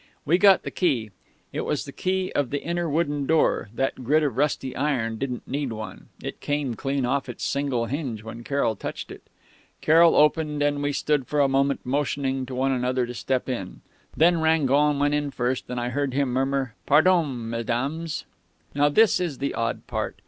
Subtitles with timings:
[0.25, 1.11] "We got the key.
[1.53, 5.47] It was the key of the inner wooden door that grid of rusty iron didn't
[5.47, 9.21] need one it came clean off its single hinge when Carroll touched it.
[9.79, 13.81] Carroll opened, and we stood for a moment motioning to one another to step in.
[14.17, 18.25] Then Rangon went in first, and I heard him murmur 'Pardon, Mesdames.'...
[18.73, 20.15] "Now this is the odd part.